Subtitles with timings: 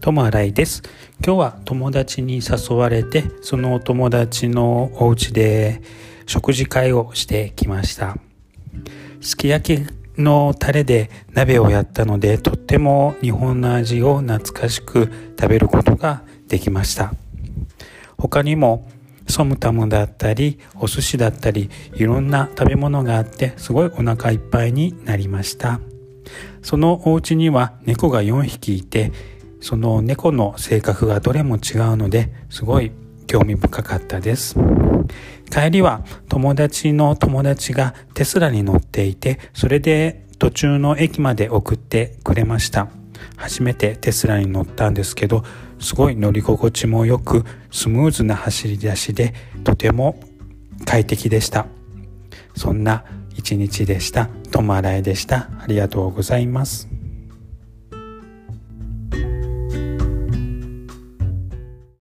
[0.00, 0.82] 友新井です。
[1.22, 5.82] 今日は友達に誘われてそのお友達のお家で
[6.24, 8.16] 食事会をしてきました。
[9.20, 9.86] すき焼き
[10.16, 17.12] のタレで鍋をやったのでとっても日本の味を懐かしく食べることができました。
[18.16, 18.88] 他にも
[19.28, 25.78] ソムタムだったりお寿司だったりいろんな食べ物があってすごいお腹いっぱいになりました。
[26.62, 29.12] そのお家には猫が4匹いて
[29.60, 32.92] その猫の性格がどれも違うのですごい
[33.26, 34.56] 興味深かったです
[35.50, 42.88] 帰りは友達の友達がテスラに乗っていてそれで途中の駅まで送ってくれました
[43.36, 45.44] 初めてテスラに乗ったんですけど
[45.78, 50.20] すごい乗り心地も良くスムーズな走り出しでとても
[50.84, 51.66] 快適でした
[52.54, 53.04] そんな
[53.40, 54.28] 一日でした。
[54.50, 55.48] とまらえでした。
[55.60, 56.99] ありがとうございます。